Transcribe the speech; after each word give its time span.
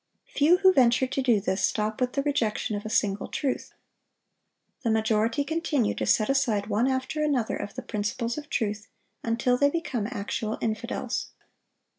Few 0.33 0.57
who 0.57 0.73
venture 0.73 1.05
to 1.05 1.21
do 1.21 1.39
this 1.39 1.61
stop 1.63 2.01
with 2.01 2.13
the 2.13 2.23
rejection 2.23 2.75
of 2.75 2.87
a 2.87 2.89
single 2.89 3.27
truth. 3.27 3.75
The 4.81 4.89
majority 4.89 5.43
continue 5.43 5.93
to 5.93 6.07
set 6.07 6.27
aside 6.27 6.65
one 6.65 6.87
after 6.87 7.23
another 7.23 7.55
of 7.55 7.75
the 7.75 7.83
principles 7.83 8.35
of 8.35 8.49
truth, 8.49 8.87
until 9.23 9.57
they 9.57 9.69
become 9.69 10.07
actual 10.09 10.57
infidels. 10.59 11.29